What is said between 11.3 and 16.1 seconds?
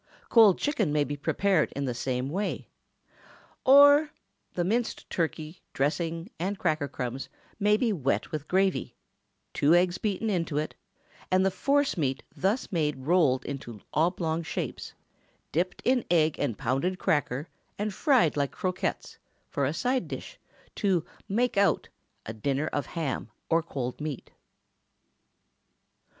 the force meat thus made rolled into oblong shapes, dipped in